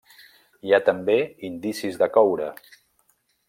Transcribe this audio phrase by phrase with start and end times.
[0.69, 1.17] Hi ha també
[1.51, 2.49] indicis de coure.